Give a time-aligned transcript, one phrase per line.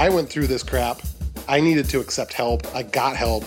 [0.00, 1.02] I went through this crap.
[1.46, 2.74] I needed to accept help.
[2.74, 3.44] I got help.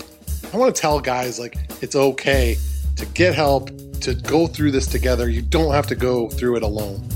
[0.52, 2.56] I want to tell guys like it's okay
[2.94, 3.70] to get help,
[4.02, 5.28] to go through this together.
[5.28, 7.08] You don't have to go through it alone.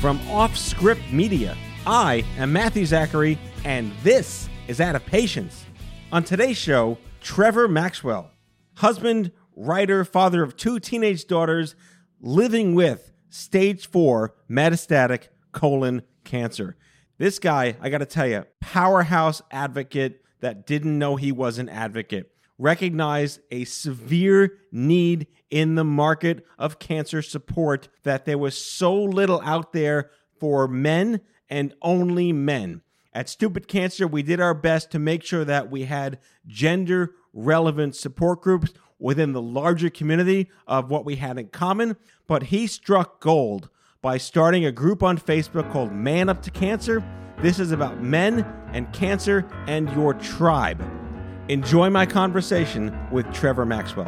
[0.00, 5.64] From Off Script Media, I am Matthew Zachary, and this is Out of Patience.
[6.12, 8.30] On today's show, Trevor Maxwell,
[8.74, 11.74] husband, writer, father of two teenage daughters,
[12.20, 16.76] living with stage four metastatic colon cancer.
[17.16, 21.70] This guy, I got to tell you, powerhouse advocate that didn't know he was an
[21.70, 28.94] advocate, recognized a severe need in the market of cancer support that there was so
[28.94, 32.82] little out there for men and only men.
[33.18, 37.96] At Stupid Cancer, we did our best to make sure that we had gender relevant
[37.96, 41.96] support groups within the larger community of what we had in common.
[42.28, 43.70] But he struck gold
[44.02, 47.02] by starting a group on Facebook called Man Up to Cancer.
[47.42, 50.80] This is about men and cancer and your tribe.
[51.48, 54.06] Enjoy my conversation with Trevor Maxwell.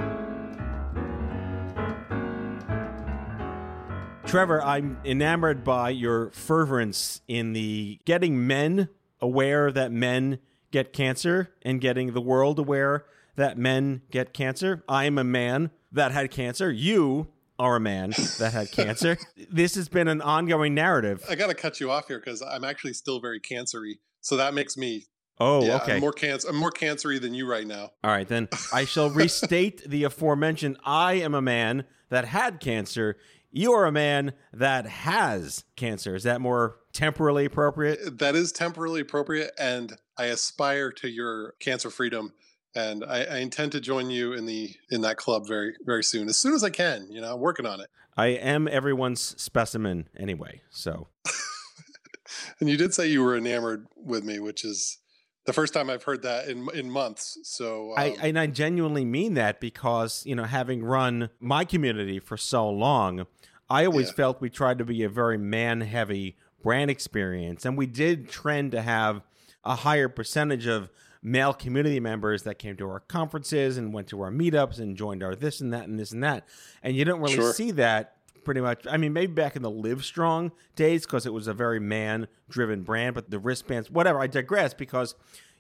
[4.24, 8.88] Trevor, I'm enamored by your fervence in the getting men
[9.20, 10.38] aware that men
[10.70, 13.04] get cancer and getting the world aware
[13.36, 14.84] that men get cancer.
[14.88, 16.70] I'm a man that had cancer.
[16.70, 17.28] You
[17.58, 19.18] are a man that had cancer.
[19.50, 21.24] this has been an ongoing narrative.
[21.28, 23.98] I got to cut you off here because I'm actually still very cancery.
[24.20, 25.06] So that makes me.
[25.38, 25.94] Oh, yeah, okay.
[25.94, 26.48] I'm more cancer.
[26.48, 27.92] I'm more cancery than you right now.
[28.04, 30.76] All right, then I shall restate the aforementioned.
[30.84, 33.16] I am a man that had cancer
[33.52, 36.14] you are a man that has cancer.
[36.14, 38.18] Is that more temporally appropriate?
[38.18, 42.32] That is temporally appropriate, and I aspire to your cancer freedom.
[42.74, 46.28] And I, I, intend to join you in the in that club very very soon,
[46.28, 47.08] as soon as I can.
[47.10, 47.88] You know, I'm working on it.
[48.16, 50.62] I am everyone's specimen anyway.
[50.70, 51.08] So,
[52.60, 54.98] and you did say you were enamored with me, which is
[55.46, 57.38] the first time I've heard that in in months.
[57.42, 62.18] So um, I and I genuinely mean that because you know having run my community
[62.18, 63.26] for so long,
[63.68, 64.14] I always yeah.
[64.14, 68.72] felt we tried to be a very man heavy brand experience, and we did trend
[68.72, 69.22] to have
[69.64, 70.90] a higher percentage of
[71.22, 75.22] male community members that came to our conferences and went to our meetups and joined
[75.22, 76.46] our this and that and this and that.
[76.82, 77.52] And you didn't really sure.
[77.52, 78.86] see that pretty much.
[78.88, 82.28] I mean, maybe back in the Live Strong days because it was a very man
[82.48, 84.20] driven brand, but the wristbands, whatever.
[84.20, 85.14] I digress because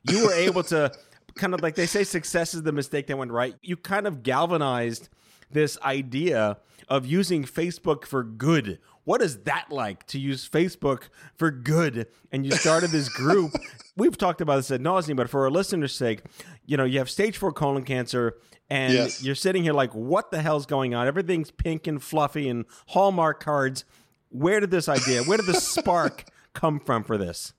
[0.04, 0.92] you were able to
[1.34, 3.54] kind of like they say, success is the mistake that went right.
[3.62, 5.08] You kind of galvanized
[5.50, 6.58] this idea
[6.88, 8.78] of using Facebook for good.
[9.04, 12.06] What is that like to use Facebook for good?
[12.30, 13.52] And you started this group.
[13.96, 16.22] We've talked about this at nauseum, but for our listeners' sake,
[16.66, 19.22] you know, you have stage four colon cancer, and yes.
[19.22, 21.06] you're sitting here like, what the hell's going on?
[21.06, 23.84] Everything's pink and fluffy and Hallmark cards.
[24.28, 27.52] Where did this idea, where did the spark come from for this?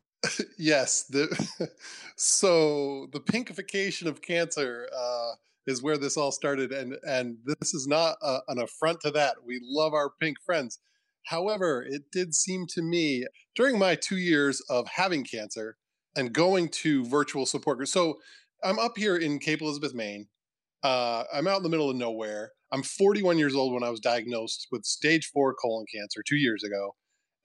[0.58, 1.04] Yes.
[1.04, 1.70] The,
[2.16, 4.88] so the pinkification of cancer.
[4.96, 5.32] Uh,
[5.68, 9.36] is where this all started, and and this is not a, an affront to that.
[9.46, 10.80] We love our pink friends.
[11.26, 15.78] However, it did seem to me during my two years of having cancer
[16.16, 17.94] and going to virtual support groups.
[17.94, 18.20] So
[18.64, 20.28] I'm up here in Cape Elizabeth, Maine.
[20.84, 22.52] Uh, I'm out in the middle of nowhere.
[22.72, 26.64] I'm 41 years old when I was diagnosed with stage four colon cancer two years
[26.64, 26.96] ago.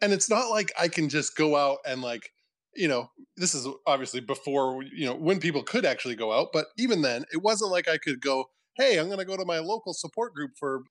[0.00, 2.30] And it's not like I can just go out and like
[2.76, 6.48] you know, this is obviously before, you know, when people could actually go out.
[6.52, 8.44] But even then, it wasn't like I could go,
[8.76, 10.82] hey, I'm going to go to my local support group for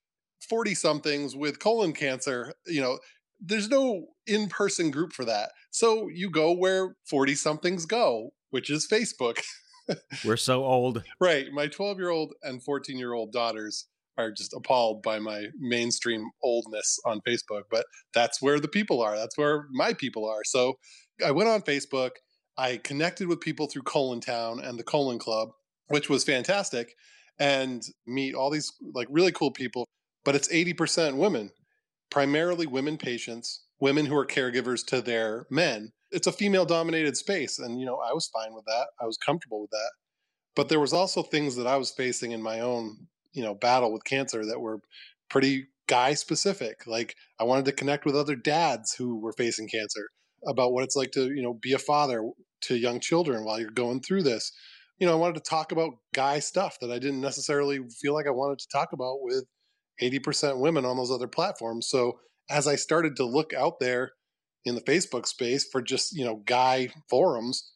[0.48, 2.54] 40 somethings with colon cancer.
[2.66, 2.98] You know,
[3.40, 5.50] there's no in person group for that.
[5.70, 9.40] So you go where 40 somethings go, which is Facebook.
[10.24, 11.04] We're so old.
[11.20, 11.46] Right.
[11.52, 13.86] My 12 year old and 14 year old daughters
[14.18, 17.84] are just appalled by my mainstream oldness on Facebook, but
[18.14, 19.16] that's where the people are.
[19.16, 20.42] That's where my people are.
[20.44, 20.74] So
[21.24, 22.10] I went on Facebook.
[22.56, 25.50] I connected with people through Colon Town and the Colon Club,
[25.88, 26.94] which was fantastic,
[27.38, 29.85] and meet all these like really cool people.
[30.26, 31.52] But it's 80% women,
[32.10, 35.92] primarily women patients women who are caregivers to their men.
[36.10, 37.58] It's a female dominated space.
[37.58, 38.88] And, you know, I was fine with that.
[39.00, 39.90] I was comfortable with that.
[40.54, 43.92] But there was also things that I was facing in my own, you know, battle
[43.92, 44.80] with cancer that were
[45.28, 46.86] pretty guy specific.
[46.86, 50.08] Like I wanted to connect with other dads who were facing cancer
[50.46, 52.30] about what it's like to, you know, be a father
[52.62, 54.52] to young children while you're going through this.
[54.98, 58.26] You know, I wanted to talk about guy stuff that I didn't necessarily feel like
[58.26, 59.44] I wanted to talk about with
[60.00, 61.88] 80% women on those other platforms.
[61.88, 62.20] So
[62.50, 64.12] as I started to look out there
[64.64, 67.72] in the Facebook space for just, you know, guy forums,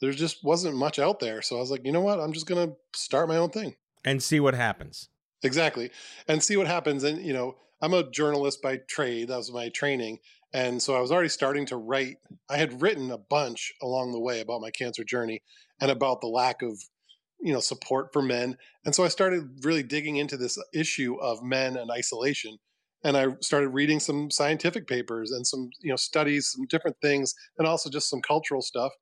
[0.00, 1.42] there just wasn't much out there.
[1.42, 2.20] So I was like, you know what?
[2.20, 3.74] I'm just going to start my own thing
[4.04, 5.08] and see what happens.
[5.42, 5.90] Exactly.
[6.28, 7.04] And see what happens.
[7.04, 9.28] And, you know, I'm a journalist by trade.
[9.28, 10.18] That was my training.
[10.52, 12.16] And so I was already starting to write.
[12.48, 15.42] I had written a bunch along the way about my cancer journey
[15.80, 16.80] and about the lack of
[17.40, 21.42] you know support for men and so i started really digging into this issue of
[21.42, 22.56] men and isolation
[23.04, 27.34] and i started reading some scientific papers and some you know studies some different things
[27.58, 28.92] and also just some cultural stuff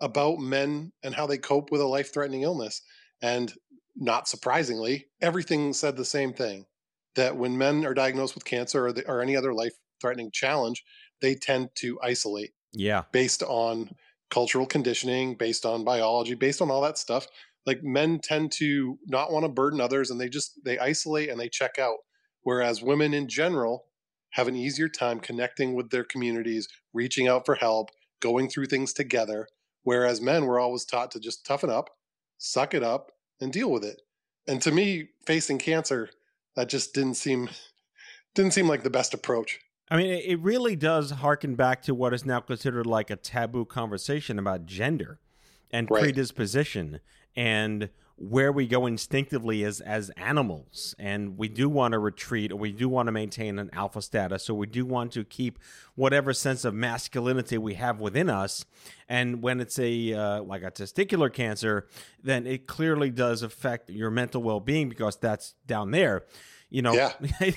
[0.00, 2.82] about men and how they cope with a life threatening illness
[3.22, 3.54] and
[3.96, 6.66] not surprisingly everything said the same thing
[7.14, 10.82] that when men are diagnosed with cancer or, the, or any other life threatening challenge
[11.22, 13.02] they tend to isolate yeah.
[13.12, 13.88] based on
[14.30, 17.26] cultural conditioning based on biology based on all that stuff
[17.66, 21.40] like men tend to not want to burden others and they just they isolate and
[21.40, 21.98] they check out
[22.42, 23.84] whereas women in general
[24.30, 27.90] have an easier time connecting with their communities reaching out for help
[28.20, 29.46] going through things together
[29.82, 31.90] whereas men were always taught to just toughen up
[32.38, 34.02] suck it up and deal with it.
[34.46, 36.10] And to me facing cancer
[36.56, 37.48] that just didn't seem
[38.34, 39.60] didn't seem like the best approach.
[39.90, 43.64] I mean, it really does harken back to what is now considered like a taboo
[43.64, 45.20] conversation about gender
[45.70, 46.02] and right.
[46.02, 47.00] predisposition
[47.36, 50.94] and where we go instinctively as as animals.
[50.98, 54.48] And we do want to retreat or we do want to maintain an alpha status
[54.48, 55.58] or we do want to keep
[55.96, 58.64] whatever sense of masculinity we have within us.
[59.08, 61.88] And when it's a uh, like a testicular cancer
[62.22, 66.24] then it clearly does affect your mental well-being because that's down there
[66.74, 67.12] you know yeah.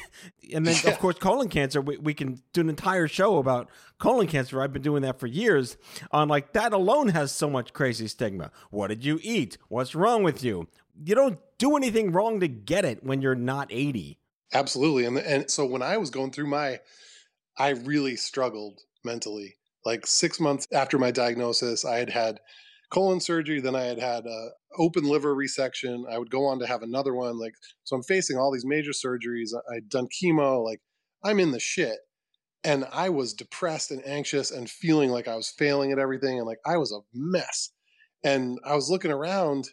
[0.54, 0.92] and then yeah.
[0.92, 3.68] of course colon cancer we, we can do an entire show about
[3.98, 4.62] colon cancer.
[4.62, 5.76] I've been doing that for years.
[6.12, 8.52] On like that alone has so much crazy stigma.
[8.70, 9.58] What did you eat?
[9.70, 10.68] What's wrong with you?
[11.04, 14.20] You don't do anything wrong to get it when you're not 80
[14.54, 15.06] absolutely.
[15.06, 16.80] And and so when i was going through my
[17.58, 19.56] i really struggled mentally.
[19.84, 22.40] Like six months after my diagnosis i had had
[22.90, 23.60] colon surgery.
[23.60, 26.04] Then I had had a open liver resection.
[26.10, 27.40] I would go on to have another one.
[27.40, 27.54] Like,
[27.84, 29.50] so I'm facing all these major surgeries.
[29.74, 30.64] I'd done chemo.
[30.64, 30.82] Like,
[31.24, 31.98] I'm in the shit.
[32.64, 36.38] And I was depressed and anxious and feeling like I was failing at everything.
[36.38, 37.70] And like, I was a mess.
[38.24, 39.70] And I was looking around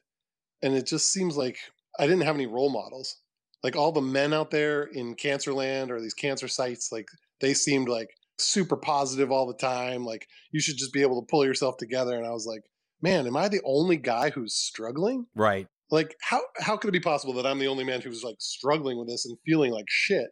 [0.63, 1.59] and it just seems like
[1.99, 3.17] I didn't have any role models.
[3.63, 7.09] Like all the men out there in cancer land or these cancer sites, like
[7.41, 10.05] they seemed like super positive all the time.
[10.05, 12.17] Like you should just be able to pull yourself together.
[12.17, 12.63] And I was like,
[13.05, 15.27] man, am I the only guy who's struggling?
[15.37, 15.69] Right.
[15.91, 18.99] Like how how could it be possible that I'm the only man who's like struggling
[18.99, 20.29] with this and feeling like shit?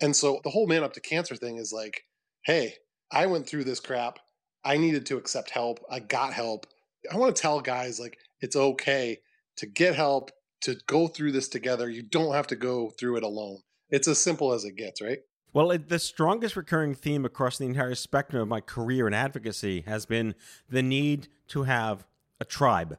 [0.00, 2.02] And so the whole man up to cancer thing is like,
[2.44, 2.74] hey,
[3.12, 4.18] I went through this crap.
[4.64, 5.78] I needed to accept help.
[5.90, 6.66] I got help.
[7.12, 9.18] I want to tell guys like it's okay
[9.58, 10.30] to get help,
[10.62, 11.88] to go through this together.
[11.90, 13.58] You don't have to go through it alone.
[13.90, 15.18] It's as simple as it gets, right?
[15.52, 19.82] Well, it, the strongest recurring theme across the entire spectrum of my career in advocacy
[19.86, 20.34] has been
[20.68, 22.06] the need to have
[22.40, 22.98] a tribe.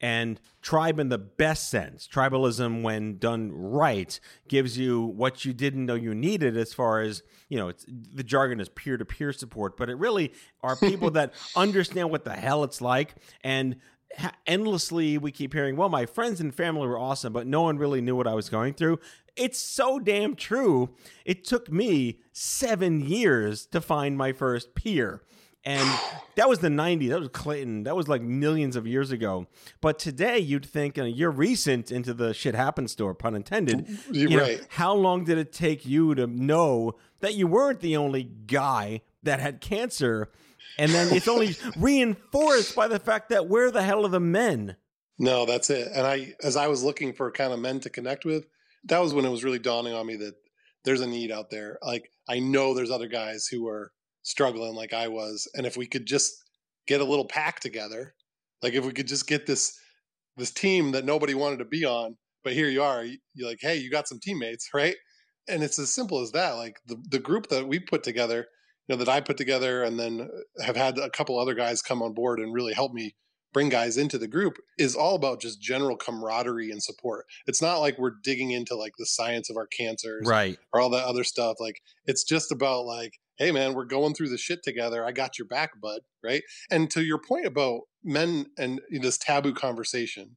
[0.00, 4.18] And tribe in the best sense, tribalism, when done right,
[4.48, 8.60] gives you what you didn't know you needed as far as, you know, the jargon
[8.60, 10.32] is peer to peer support, but it really
[10.62, 13.14] are people that understand what the hell it's like.
[13.44, 13.76] And
[14.46, 18.00] endlessly, we keep hearing, well, my friends and family were awesome, but no one really
[18.00, 18.98] knew what I was going through.
[19.36, 20.90] It's so damn true.
[21.24, 25.22] It took me seven years to find my first peer.
[25.64, 25.88] And
[26.36, 27.10] that was the 90s.
[27.10, 27.84] That was Clinton.
[27.84, 29.46] That was like millions of years ago.
[29.80, 33.86] But today, you'd think, and you're recent into the shit happens store, pun intended.
[34.10, 34.60] You're you right.
[34.60, 39.02] Know, how long did it take you to know that you weren't the only guy
[39.22, 40.30] that had cancer?
[40.78, 44.76] And then it's only reinforced by the fact that where the hell are the men?
[45.18, 45.88] No, that's it.
[45.94, 48.46] And I, as I was looking for kind of men to connect with,
[48.84, 50.34] that was when it was really dawning on me that
[50.84, 51.78] there's a need out there.
[51.82, 55.86] Like I know there's other guys who are struggling like I was, and if we
[55.86, 56.32] could just
[56.86, 58.14] get a little pack together,
[58.62, 59.78] like if we could just get this
[60.36, 63.76] this team that nobody wanted to be on, but here you are, you're like, hey,
[63.76, 64.96] you got some teammates, right?
[65.48, 66.52] And it's as simple as that.
[66.52, 68.46] Like the the group that we put together,
[68.90, 71.80] you know, that I put together, and then uh, have had a couple other guys
[71.80, 73.14] come on board and really help me
[73.52, 77.26] bring guys into the group is all about just general camaraderie and support.
[77.46, 80.90] It's not like we're digging into like the science of our cancers, right, or all
[80.90, 81.58] that other stuff.
[81.60, 85.04] Like it's just about like, hey man, we're going through the shit together.
[85.04, 86.00] I got your back, bud.
[86.24, 86.42] Right.
[86.68, 90.36] And to your point about men and this taboo conversation,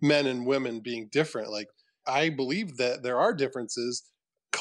[0.00, 1.68] men and women being different, like
[2.04, 4.02] I believe that there are differences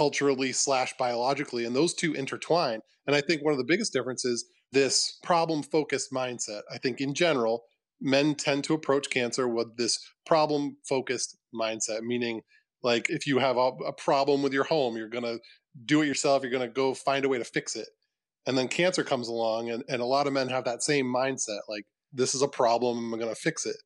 [0.01, 2.79] culturally slash biologically, and those two intertwine.
[3.05, 6.61] And I think one of the biggest differences this problem focused mindset.
[6.73, 7.65] I think in general,
[7.99, 12.41] men tend to approach cancer with this problem focused mindset, meaning
[12.81, 15.39] like if you have a, a, problem with your home, you're going to
[15.85, 17.89] do it yourself, you're going to go find a way to fix it.
[18.47, 21.59] And then cancer comes along, and, and a lot of men have that same mindset
[21.69, 23.77] like, this is a problem, I'm going to fix it.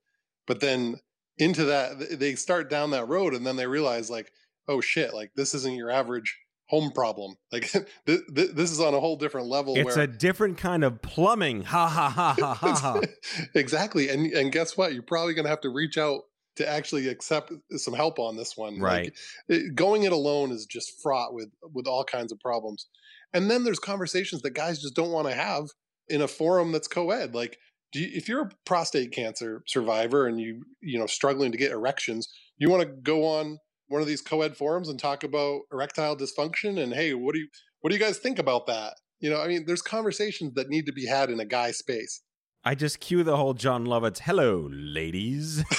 [0.47, 0.95] But then
[1.37, 4.31] into that, they start down that road, and then they realize, like,
[4.67, 7.35] oh shit, like this isn't your average home problem.
[7.51, 9.77] Like th- th- this is on a whole different level.
[9.77, 11.63] It's where, a different kind of plumbing.
[11.63, 12.75] Ha ha ha ha ha.
[12.75, 13.01] ha.
[13.55, 14.93] exactly, and and guess what?
[14.93, 16.23] You're probably going to have to reach out
[16.57, 18.79] to actually accept some help on this one.
[18.79, 19.05] Right.
[19.05, 19.15] Like,
[19.47, 22.87] it, going it alone is just fraught with with all kinds of problems.
[23.33, 25.65] And then there's conversations that guys just don't want to have
[26.07, 27.35] in a forum that's co-ed.
[27.35, 27.57] Like,
[27.93, 32.27] you, if you're a prostate cancer survivor and you you know struggling to get erections,
[32.57, 36.81] you want to go on one of these co-ed forums and talk about erectile dysfunction
[36.81, 37.47] and hey what do you
[37.81, 38.95] what do you guys think about that?
[39.19, 42.21] You know i mean there's conversations that need to be had in a guy space.
[42.63, 45.63] I just cue the whole Jon Lovitz hello ladies.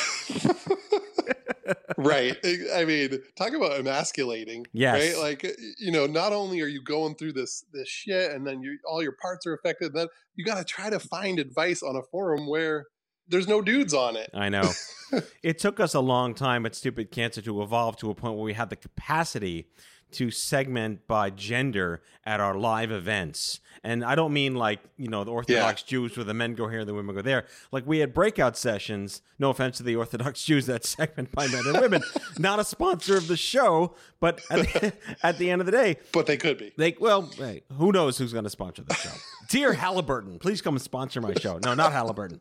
[1.96, 2.36] Right.
[2.74, 5.14] I mean talk about emasculating yes.
[5.14, 8.60] Right like you know not only are you going through this this shit and then
[8.60, 11.96] you all your parts are affected then you got to try to find advice on
[11.96, 12.86] a forum where
[13.28, 14.30] there's no dudes on it.
[14.34, 14.70] I know.
[15.42, 18.44] it took us a long time at Stupid Cancer to evolve to a point where
[18.44, 19.68] we had the capacity
[20.12, 23.60] to segment by gender at our live events.
[23.82, 25.90] And I don't mean like, you know, the Orthodox yeah.
[25.90, 27.46] Jews where the men go here and the women go there.
[27.70, 31.62] Like we had breakout sessions, no offense to the Orthodox Jews, that segment by men
[31.66, 32.02] and women.
[32.38, 34.92] Not a sponsor of the show, but at the,
[35.22, 35.98] at the end of the day.
[36.12, 36.72] But they could be.
[36.76, 39.12] They well, hey, who knows who's going to sponsor the show.
[39.48, 41.58] Dear Halliburton, please come and sponsor my show.
[41.62, 42.40] No, not Halliburton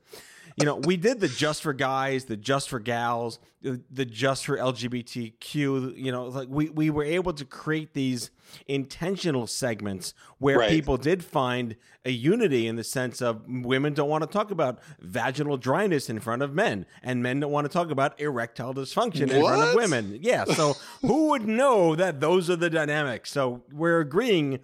[0.58, 4.58] you know, we did the just for guys, the just for gals, the, just for
[4.58, 5.98] LGBTQ.
[5.98, 8.32] You know, like we we were able to create these
[8.68, 10.70] intentional segments where right.
[10.70, 14.80] people did find a unity in the sense of women don't want to talk about
[15.02, 19.30] vaginal dryness in front of men, and men don't want to talk about erectile dysfunction
[19.30, 20.20] in front of women.
[20.22, 23.30] Yeah, so who would know that those are the dynamics?
[23.30, 24.60] So we're agreeing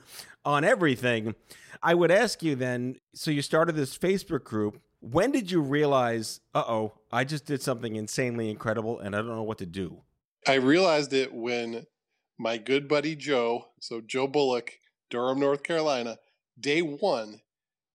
[0.46, 1.36] on everything.
[1.84, 2.96] I would ask you then.
[3.14, 7.62] So you started this Facebook group when did you realize, uh oh, I just did
[7.62, 10.04] something insanely incredible and I don't know what to do?
[10.48, 11.86] I realized it when
[12.40, 14.80] my good buddy Joe, so Joe Bullock,
[15.10, 16.18] Durham, North Carolina,
[16.60, 17.42] day one,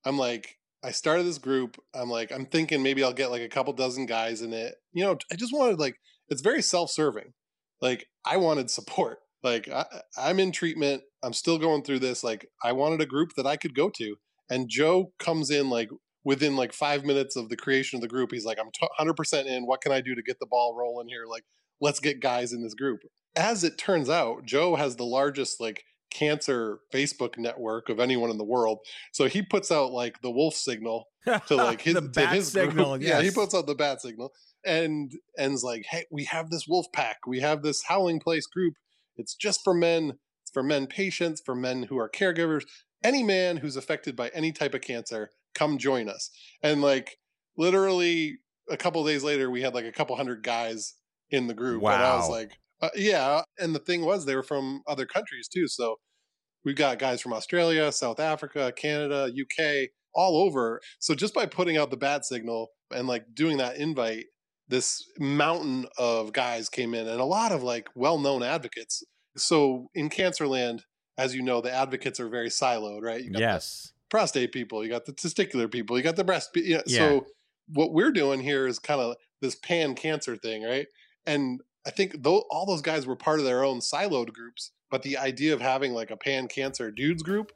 [0.04, 1.80] I'm like, I started this group.
[1.94, 4.74] I'm like, I'm thinking maybe I'll get like a couple dozen guys in it.
[4.92, 5.96] You know, I just wanted like,
[6.28, 7.32] it's very self serving.
[7.80, 9.18] Like, I wanted support.
[9.42, 9.84] Like, I,
[10.16, 11.02] I'm in treatment.
[11.22, 12.24] I'm still going through this.
[12.24, 14.16] Like, I wanted a group that I could go to.
[14.48, 15.90] And Joe comes in like
[16.26, 19.64] within like five minutes of the creation of the group, he's like, I'm 100% in.
[19.64, 21.24] What can I do to get the ball rolling here?
[21.30, 21.44] Like,
[21.80, 23.02] let's get guys in this group.
[23.36, 28.38] As it turns out, Joe has the largest like cancer Facebook network of anyone in
[28.38, 28.80] the world.
[29.12, 31.04] So he puts out like the wolf signal
[31.46, 33.00] to like his, the bat his signal.
[33.00, 33.08] Yes.
[33.18, 34.32] Yeah, he puts out the bat signal
[34.64, 37.18] and ends like, hey, we have this wolf pack.
[37.24, 38.74] We have this howling place group.
[39.16, 40.14] It's just for men.
[40.42, 42.64] It's for men patients, for men who are caregivers.
[43.04, 46.30] Any man who's affected by any type of cancer come join us.
[46.62, 47.16] And like
[47.56, 50.94] literally a couple days later, we had like a couple hundred guys
[51.30, 51.82] in the group.
[51.82, 51.94] Wow.
[51.94, 53.42] And I was like, uh, yeah.
[53.58, 55.66] And the thing was, they were from other countries too.
[55.68, 55.96] So
[56.64, 60.80] we've got guys from Australia, South Africa, Canada, UK, all over.
[60.98, 64.26] So just by putting out the bat signal and like doing that invite,
[64.68, 69.02] this mountain of guys came in and a lot of like well known advocates.
[69.36, 70.80] So in Cancerland,
[71.18, 73.24] as you know, the advocates are very siloed, right?
[73.24, 76.50] yes prostate people, you got the testicular people, you got the breast.
[76.54, 76.78] Know, yeah.
[76.86, 77.26] So
[77.68, 80.86] what we're doing here is kind of this pan cancer thing, right?
[81.26, 85.02] And I think though all those guys were part of their own siloed groups, but
[85.02, 87.52] the idea of having like a pan cancer dudes group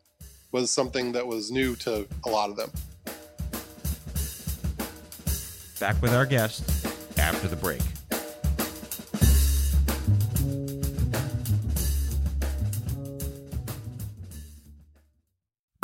[0.52, 2.71] was something that was new to a lot of them.
[5.78, 6.87] Back with our guest
[7.19, 7.80] after the break.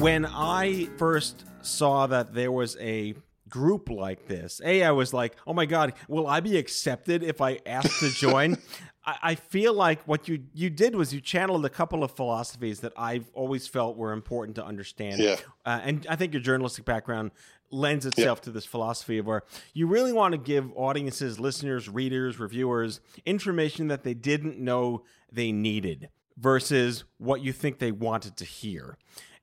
[0.00, 3.14] When I first saw that there was a
[3.50, 7.42] group like this, A, I was like, oh my God, will I be accepted if
[7.42, 8.56] I ask to join?
[9.04, 12.94] I feel like what you you did was you channeled a couple of philosophies that
[12.96, 15.20] I've always felt were important to understand.
[15.20, 15.36] Yeah.
[15.66, 17.32] Uh, and I think your journalistic background
[17.70, 18.44] lends itself yeah.
[18.44, 19.42] to this philosophy of where
[19.74, 25.52] you really want to give audiences, listeners, readers, reviewers information that they didn't know they
[25.52, 28.96] needed versus what you think they wanted to hear.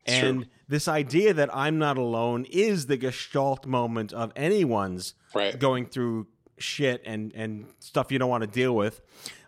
[0.07, 0.51] And True.
[0.67, 5.57] this idea that I'm not alone is the gestalt moment of anyone's right.
[5.57, 9.01] going through shit and and stuff you don't want to deal with.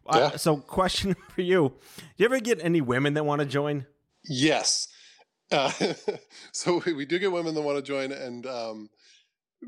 [0.06, 0.18] Yeah.
[0.18, 3.86] Uh, so, question for you: Do you ever get any women that want to join?
[4.24, 4.88] Yes.
[5.52, 5.72] Uh,
[6.52, 8.90] so we do get women that want to join, and um,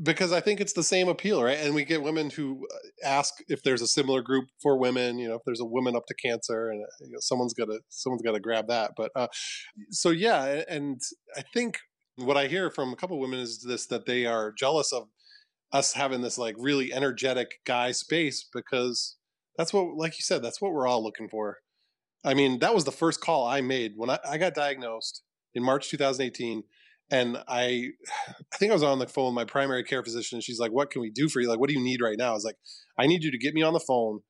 [0.03, 1.57] because I think it's the same appeal, right?
[1.59, 5.19] And we get women who uh, ask if there's a similar group for women.
[5.19, 7.65] You know, if there's a woman up to cancer, and uh, you know, someone's got
[7.65, 8.91] to someone's got to grab that.
[8.95, 9.27] But uh,
[9.89, 11.01] so yeah, and
[11.35, 11.79] I think
[12.15, 15.07] what I hear from a couple women is this: that they are jealous of
[15.73, 19.15] us having this like really energetic guy space because
[19.57, 21.57] that's what, like you said, that's what we're all looking for.
[22.23, 25.63] I mean, that was the first call I made when I, I got diagnosed in
[25.63, 26.63] March 2018.
[27.11, 27.89] And I,
[28.53, 30.71] I think I was on the phone with my primary care physician, and she's like,
[30.71, 31.49] "What can we do for you?
[31.49, 32.57] Like, what do you need right now?" I was like,
[32.97, 34.21] "I need you to get me on the phone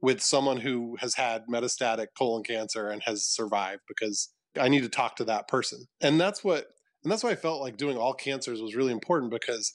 [0.00, 4.30] with someone who has had metastatic colon cancer and has survived because
[4.60, 6.66] I need to talk to that person." And that's what,
[7.04, 9.72] and that's why I felt like doing all cancers was really important because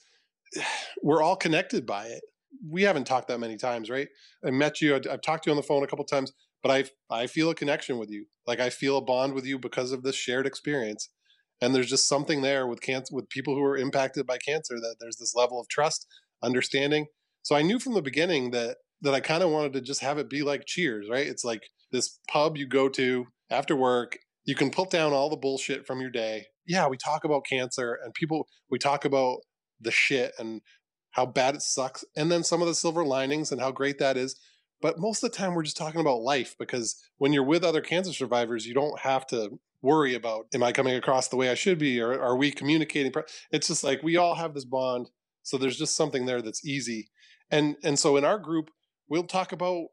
[1.02, 2.22] we're all connected by it
[2.68, 4.08] we haven't talked that many times, right?
[4.44, 4.96] I met you.
[4.96, 6.32] I've talked to you on the phone a couple times,
[6.62, 8.26] but I I feel a connection with you.
[8.46, 11.08] Like I feel a bond with you because of this shared experience.
[11.60, 14.96] And there's just something there with cancer, with people who are impacted by cancer, that
[15.00, 16.06] there's this level of trust,
[16.42, 17.06] understanding.
[17.42, 20.18] So I knew from the beginning that that I kind of wanted to just have
[20.18, 21.26] it be like Cheers, right?
[21.26, 24.18] It's like this pub you go to after work.
[24.44, 26.46] You can put down all the bullshit from your day.
[26.66, 28.46] Yeah, we talk about cancer and people.
[28.70, 29.38] We talk about
[29.80, 30.60] the shit and
[31.12, 34.16] how bad it sucks, and then some of the silver linings and how great that
[34.16, 34.38] is.
[34.80, 37.80] But most of the time, we're just talking about life because when you're with other
[37.80, 41.54] cancer survivors, you don't have to worry about, am I coming across the way I
[41.54, 42.00] should be?
[42.00, 43.12] Or are we communicating?
[43.50, 45.10] It's just like we all have this bond.
[45.42, 47.10] So there's just something there that's easy.
[47.50, 48.70] And, and so in our group,
[49.08, 49.86] we'll talk about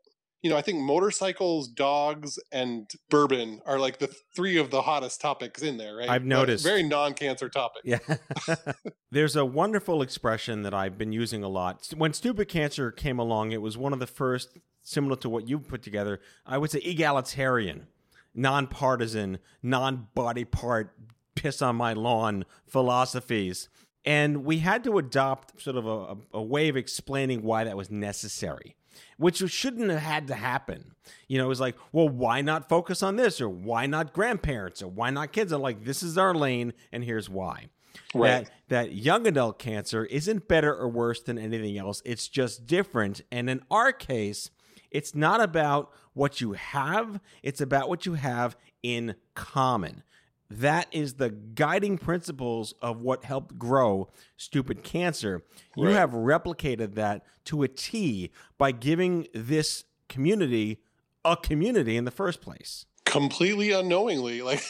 [0.43, 5.19] you know, I think motorcycles, dogs, and bourbon are like the three of the hottest
[5.19, 6.09] topics in there, right?
[6.09, 6.63] I've noticed.
[6.63, 7.81] But very non cancer topic.
[7.83, 7.99] Yeah.
[9.11, 11.87] There's a wonderful expression that I've been using a lot.
[11.97, 15.59] When Stupid Cancer came along, it was one of the first, similar to what you
[15.59, 17.87] put together, I would say egalitarian,
[18.33, 20.95] nonpartisan, non body part,
[21.35, 23.69] piss on my lawn philosophies.
[24.05, 27.91] And we had to adopt sort of a, a way of explaining why that was
[27.91, 28.77] necessary
[29.17, 30.95] which shouldn't have had to happen.
[31.27, 34.81] You know, it was like, well, why not focus on this, or why not grandparents,
[34.81, 35.51] or why not kids?
[35.51, 37.67] I'm like, this is our lane, and here's why.
[38.13, 38.45] Right.
[38.45, 42.01] That that young adult cancer isn't better or worse than anything else.
[42.05, 43.21] It's just different.
[43.31, 44.51] And in our case,
[44.91, 50.03] it's not about what you have, it's about what you have in common.
[50.49, 55.43] That is the guiding principles of what helped grow Stupid Cancer.
[55.75, 60.79] You have replicated that to a T by giving this community
[61.25, 62.85] a community in the first place.
[63.05, 64.41] Completely unknowingly.
[64.47, 64.63] Like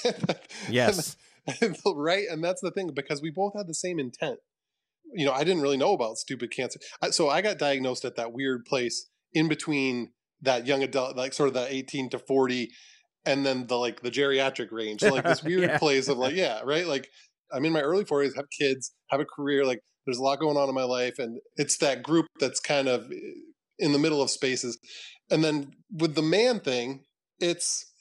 [0.70, 1.16] Yes.
[1.86, 2.26] right.
[2.30, 4.40] And that's the thing, because we both had the same intent.
[5.14, 6.80] You know, I didn't really know about stupid cancer.
[7.12, 11.48] So I got diagnosed at that weird place in between that young adult, like sort
[11.48, 12.72] of the 18 to 40
[13.26, 15.02] and then the like the geriatric range.
[15.02, 15.78] So like this weird yeah.
[15.78, 16.88] place of like, yeah, right?
[16.88, 17.08] Like
[17.54, 20.58] I'm in my early 40s, have kids, have a career, like there's a lot going
[20.58, 21.20] on in my life.
[21.20, 23.18] And it's that group that's kind of eh,
[23.78, 24.80] in the middle of spaces.
[25.30, 27.04] And then with the man thing,
[27.40, 27.94] it's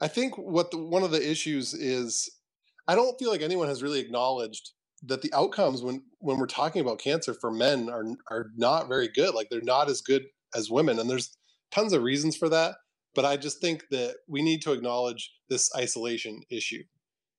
[0.00, 2.28] I think what the, one of the issues is
[2.88, 4.72] I don't feel like anyone has really acknowledged
[5.06, 9.08] that the outcomes when when we're talking about cancer for men are are not very
[9.14, 9.34] good.
[9.34, 10.22] Like they're not as good
[10.54, 11.36] as women, and there's
[11.70, 12.76] tons of reasons for that.
[13.14, 16.82] But I just think that we need to acknowledge this isolation issue.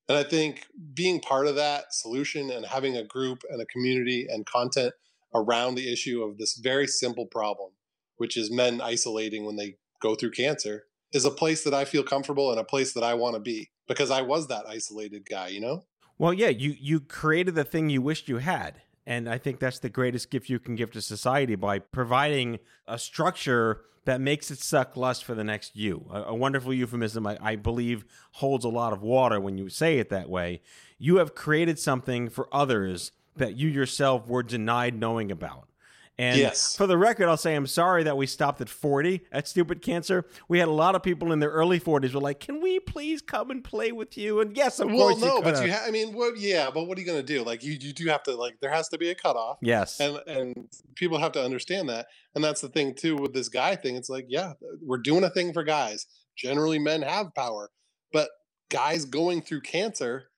[0.08, 4.28] And I think being part of that solution and having a group and a community
[4.30, 4.94] and content
[5.34, 7.72] around the issue of this very simple problem,
[8.18, 12.04] which is men isolating when they go through cancer, is a place that I feel
[12.04, 15.48] comfortable and a place that I want to be because I was that isolated guy,
[15.48, 15.86] you know?
[16.18, 18.82] Well, yeah, you you created the thing you wished you had.
[19.08, 22.98] And I think that's the greatest gift you can give to society by providing a
[22.98, 26.06] structure that makes it suck less for the next you.
[26.12, 29.98] A, a wonderful euphemism, I, I, believe, holds a lot of water when you say
[29.98, 30.62] it that way.
[30.98, 35.68] You have created something for others that you yourself were denied knowing about.
[36.18, 36.78] And yes.
[36.78, 40.26] for the record, I'll say I'm sorry that we stopped at 40 at Stupid Cancer.
[40.48, 43.22] We had a lot of people in their early 40s were like, "Can we please
[43.22, 45.22] come and play with you?" And yes, of well, course.
[45.22, 46.38] no, you but you, ha- I mean, what?
[46.38, 47.44] Yeah, but what are you going to do?
[47.44, 49.58] Like, you you do have to like, there has to be a cutoff.
[49.62, 53.50] Yes, and and people have to understand that, and that's the thing too with this
[53.50, 53.98] guy thing.
[53.98, 56.06] It's like, yeah, we're doing a thing for guys.
[56.38, 57.72] Generally, men have power,
[58.14, 58.30] but
[58.70, 60.30] guys going through cancer,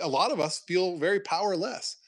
[0.00, 1.98] a lot of us feel very powerless,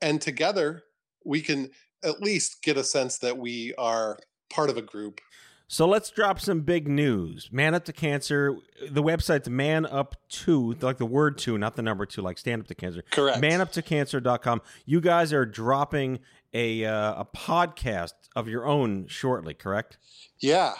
[0.00, 0.84] and together
[1.24, 1.70] we can
[2.06, 5.20] at least get a sense that we are part of a group.
[5.68, 7.48] So let's drop some big news.
[7.50, 8.56] Man Up to Cancer.
[8.88, 12.62] The website's man up to, like the word two, not the number two, like stand
[12.62, 13.02] up to cancer.
[13.10, 13.42] Correct.
[13.42, 14.62] Manuptocancer.com.
[14.84, 16.20] You guys are dropping
[16.54, 19.98] a uh, a podcast of your own shortly, correct?
[20.38, 20.74] Yeah.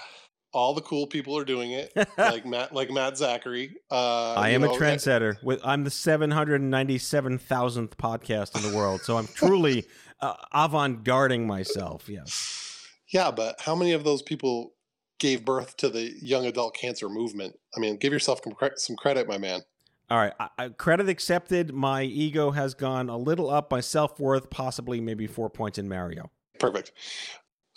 [0.56, 3.76] All the cool people are doing it, like Matt, like Matt Zachary.
[3.90, 5.36] Uh, I am know, a trendsetter.
[5.42, 9.84] With I'm the seven hundred ninety seven thousandth podcast in the world, so I'm truly
[10.20, 12.08] uh, avant-garding myself.
[12.08, 12.88] Yes.
[13.12, 14.72] Yeah, but how many of those people
[15.18, 17.54] gave birth to the young adult cancer movement?
[17.76, 18.40] I mean, give yourself
[18.76, 19.60] some credit, my man.
[20.08, 21.74] All right, I, I, credit accepted.
[21.74, 23.70] My ego has gone a little up.
[23.70, 26.30] My self worth, possibly maybe four points in Mario.
[26.58, 26.92] Perfect.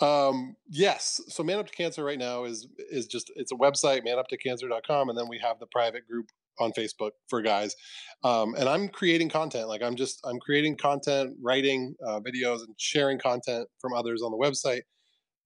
[0.02, 1.20] Um, yes.
[1.28, 5.18] So Man Up to Cancer right now is is just it's a website, manuptocancer.com, and
[5.18, 6.28] then we have the private group
[6.60, 7.76] on Facebook for guys.
[8.24, 9.68] Um, and I'm creating content.
[9.68, 14.32] Like I'm just I'm creating content, writing uh, videos, and sharing content from others on
[14.32, 14.82] the website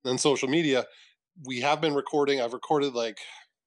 [0.05, 0.85] and social media.
[1.45, 2.41] We have been recording.
[2.41, 3.17] I've recorded like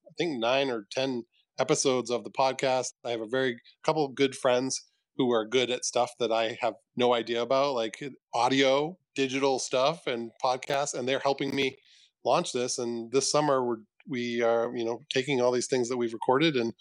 [0.07, 1.23] I think nine or ten
[1.59, 2.93] episodes of the podcast.
[3.05, 4.85] I have a very couple of good friends
[5.17, 8.01] who are good at stuff that I have no idea about, like
[8.33, 11.77] audio, digital stuff, and podcasts, and they're helping me
[12.23, 12.77] launch this.
[12.77, 16.55] And this summer, we're we are you know taking all these things that we've recorded
[16.55, 16.73] and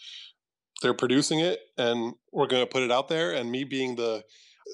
[0.82, 4.22] they're producing it and we're going to put it out there and me being the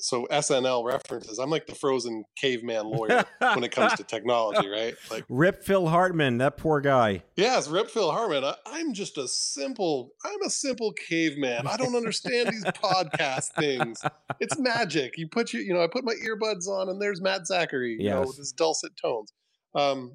[0.01, 1.39] so SNL references.
[1.39, 4.95] I'm like the frozen caveman lawyer when it comes to technology, right?
[5.11, 7.23] Like Rip Phil Hartman, that poor guy.
[7.37, 8.45] Yes, Rip Phil Hartman.
[8.45, 11.67] I, am just a simple, I'm a simple caveman.
[11.67, 14.03] I don't understand these podcast things.
[14.41, 15.15] It's magic.
[15.17, 18.07] You put you, you know, I put my earbuds on and there's Matt Zachary, you
[18.07, 18.15] yes.
[18.15, 19.33] know, with his dulcet tones.
[19.75, 20.13] Um,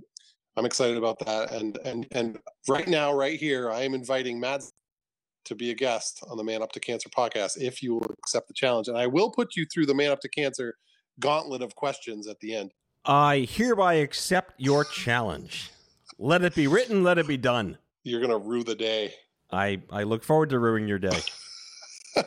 [0.57, 1.51] I'm excited about that.
[1.51, 4.63] And and and right now, right here, I am inviting Matt
[5.47, 8.47] to be a guest on the Man Up to Cancer podcast if you will accept
[8.47, 8.87] the challenge.
[8.87, 10.75] And I will put you through the Man Up to Cancer
[11.19, 12.73] gauntlet of questions at the end.
[13.05, 15.71] I hereby accept your challenge.
[16.19, 17.77] Let it be written, let it be done.
[18.03, 19.13] You're going to rue the day.
[19.51, 21.19] I, I look forward to ruining your day.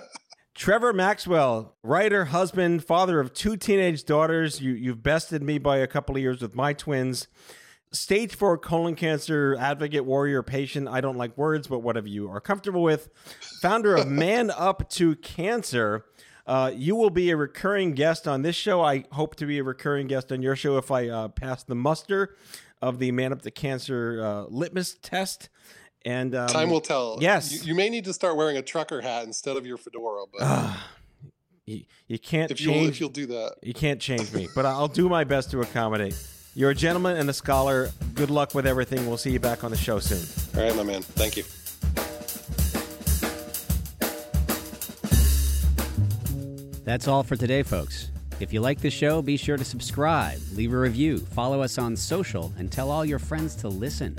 [0.54, 4.60] Trevor Maxwell, writer, husband, father of two teenage daughters.
[4.60, 7.28] You, you've bested me by a couple of years with my twins
[7.92, 10.88] stage four colon cancer advocate, warrior, patient.
[10.88, 13.08] I don't like words, but whatever you are comfortable with.
[13.60, 16.04] Founder of Man Up to Cancer.
[16.46, 18.82] Uh, you will be a recurring guest on this show.
[18.82, 21.74] I hope to be a recurring guest on your show if I uh, pass the
[21.74, 22.36] muster
[22.82, 25.48] of the Man Up to Cancer uh, litmus test.
[26.04, 27.18] And um, time will tell.
[27.20, 30.24] Yes, you, you, may need to start wearing a trucker hat instead of your fedora.
[30.32, 30.78] But
[31.66, 32.76] you, you can't if change.
[32.76, 34.48] You'll, if you'll do that, you can't change me.
[34.54, 36.16] But I'll do my best to accommodate.
[36.54, 37.90] You're a gentleman and a scholar.
[38.14, 39.06] Good luck with everything.
[39.06, 40.60] We'll see you back on the show soon.
[40.60, 41.02] All right, my man.
[41.02, 41.44] Thank you.
[46.84, 48.10] That's all for today, folks.
[48.40, 51.94] If you like the show, be sure to subscribe, leave a review, follow us on
[51.94, 54.16] social, and tell all your friends to listen.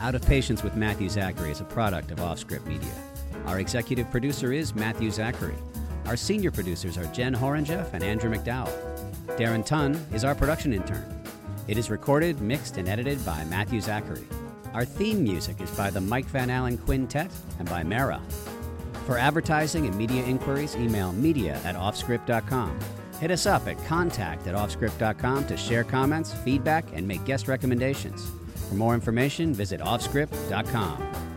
[0.00, 2.92] Out of Patience with Matthew Zachary is a product of Offscript Media.
[3.46, 5.56] Our executive producer is Matthew Zachary.
[6.06, 8.70] Our senior producers are Jen Horonjeff and Andrew McDowell.
[9.38, 11.21] Darren Tunn is our production intern.
[11.68, 14.26] It is recorded, mixed, and edited by Matthew Zachary.
[14.74, 18.20] Our theme music is by the Mike Van Allen Quintet and by Mara.
[19.06, 22.78] For advertising and media inquiries, email media at offscript.com.
[23.20, 28.30] Hit us up at contact at offscript.com to share comments, feedback, and make guest recommendations.
[28.68, 31.31] For more information, visit offscript.com.